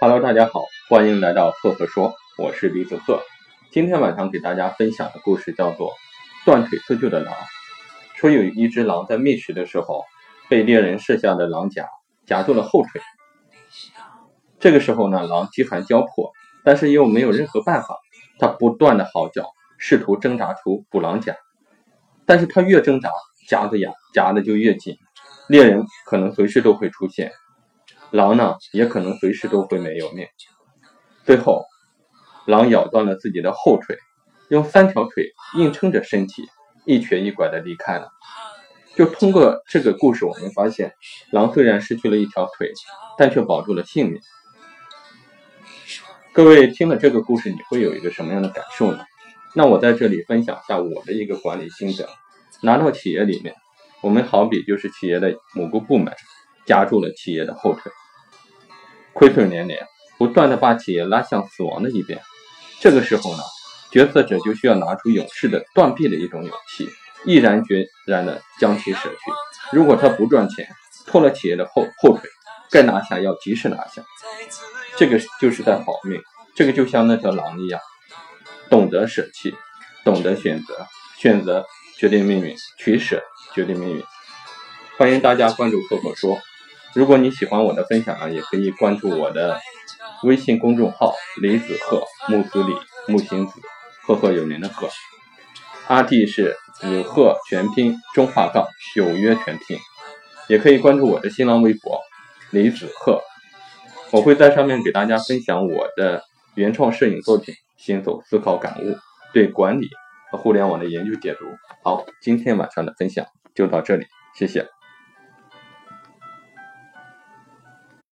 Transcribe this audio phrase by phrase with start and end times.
[0.00, 3.20] Hello，大家好，欢迎来到赫赫说，我是李子赫。
[3.72, 5.90] 今天晚上给大家分享的故事叫做
[6.46, 7.34] 《断腿自救的狼》。
[8.14, 10.04] 说有一只狼在觅食的时候，
[10.48, 11.88] 被猎人设下的狼夹
[12.26, 13.02] 夹住了后腿。
[14.60, 16.30] 这个时候呢，狼饥寒交迫，
[16.62, 17.98] 但是又没有任何办法，
[18.38, 21.34] 它不断的嚎叫，试图挣扎出捕狼夹。
[22.24, 23.10] 但是它越挣扎，
[23.48, 24.96] 夹子呀夹的就越紧，
[25.48, 27.32] 猎人可能随时都会出现。
[28.10, 30.26] 狼呢，也可能随时都会没有命。
[31.26, 31.66] 最后，
[32.46, 33.98] 狼咬断了自己的后腿，
[34.48, 36.48] 用三条腿硬撑着身体，
[36.86, 38.08] 一瘸一拐的离开了。
[38.96, 40.94] 就通过这个故事，我们发现，
[41.32, 42.72] 狼虽然失去了一条腿，
[43.18, 44.22] 但却保住了性命。
[46.32, 49.04] 各位听了这个故事，你会有一个什么样的感受呢？
[49.54, 52.08] 那我在这里分享一下我的一个管理心得。
[52.62, 53.54] 拿到企业里面，
[54.00, 56.14] 我们好比就是企业的某个部门。
[56.66, 57.90] 夹住了企业的后腿，
[59.18, 59.84] 亏损连连，
[60.16, 62.20] 不断的把企业拉向死亡的一边。
[62.78, 63.42] 这个时候呢，
[63.90, 66.88] 决策者就需要拿出勇士的断臂的一种勇气，
[67.24, 69.76] 毅然决然的将其舍去。
[69.76, 70.68] 如果他不赚钱，
[71.08, 72.30] 拖了企业的后后腿，
[72.70, 74.04] 该拿下要及时拿下。
[74.96, 76.22] 这个就是在保命。
[76.54, 77.80] 这个就像那条狼一样，
[78.70, 79.52] 懂得舍弃，
[80.04, 80.86] 懂得选择，
[81.18, 81.64] 选择
[81.96, 83.20] 决定命运，取舍
[83.52, 84.04] 决定命运。
[84.96, 86.38] 欢迎大家关注“赫赫说”。
[86.94, 89.60] 如果你喜欢我的分享呢，也可以关注我的
[90.24, 92.74] 微信公众号“李子鹤木子李
[93.06, 93.60] 木星子
[94.02, 94.88] 赫赫有名的鹤”，
[95.86, 98.66] 阿弟是子鹤全拼中画杠
[98.96, 99.78] 有约全拼，
[100.48, 102.00] 也可以关注我的新浪微博
[102.50, 103.22] “李子鹤”，
[104.10, 108.96] 我会在上面给大家分享我的原创摄影作品、行走思考感悟、
[109.32, 109.88] 对管理
[110.32, 111.44] 和互联网的研究解读。
[111.84, 114.77] 好，今天晚上的分享就到这里，谢谢。